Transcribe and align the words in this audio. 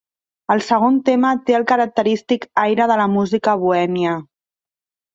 El 0.53 0.63
segon 0.67 0.97
tema 1.09 1.33
té 1.51 1.59
el 1.59 1.67
característic 1.73 2.49
aire 2.65 2.91
de 2.95 3.01
la 3.05 3.09
música 3.21 3.57
bohèmia. 3.67 4.21